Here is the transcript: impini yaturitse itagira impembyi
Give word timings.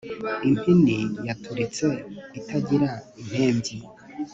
impini 0.47 0.97
yaturitse 1.27 1.87
itagira 2.39 2.89
impembyi 3.21 3.77